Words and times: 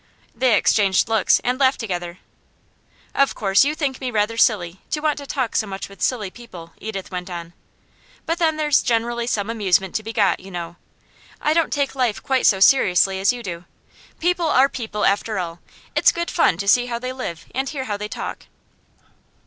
They 0.35 0.55
exchanged 0.57 1.07
looks, 1.07 1.39
and 1.43 1.59
laughed 1.59 1.79
together. 1.79 2.17
'Of 3.13 3.35
course 3.35 3.63
you 3.63 3.75
think 3.75 4.01
me 4.01 4.09
rather 4.09 4.35
silly 4.35 4.81
to 4.89 4.99
want 4.99 5.19
to 5.19 5.27
talk 5.27 5.55
so 5.55 5.67
much 5.67 5.89
with 5.89 6.01
silly 6.01 6.31
people,' 6.31 6.73
Edith 6.79 7.11
went 7.11 7.29
on. 7.29 7.53
'But 8.25 8.39
then 8.39 8.57
there's 8.57 8.81
generally 8.81 9.27
some 9.27 9.47
amusement 9.47 9.93
to 9.93 10.01
be 10.01 10.11
got, 10.11 10.39
you 10.39 10.49
know. 10.49 10.77
I 11.39 11.53
don't 11.53 11.71
take 11.71 11.93
life 11.93 12.23
quite 12.23 12.47
so 12.47 12.59
seriously 12.59 13.19
as 13.19 13.31
you 13.31 13.43
do. 13.43 13.65
People 14.19 14.47
are 14.47 14.67
people, 14.69 15.05
after 15.05 15.37
all; 15.37 15.59
it's 15.95 16.11
good 16.11 16.31
fun 16.31 16.57
to 16.57 16.67
see 16.67 16.87
how 16.87 16.97
they 16.97 17.13
live 17.13 17.45
and 17.53 17.69
hear 17.69 17.83
how 17.83 17.95
they 17.95 18.07
talk. 18.07 18.47